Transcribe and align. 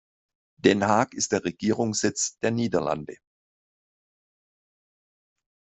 Den 0.57 0.83
Haag 0.87 1.13
ist 1.13 1.31
der 1.31 1.43
Regierungssitz 1.45 2.39
der 2.39 2.49
Niederlande. 2.49 3.17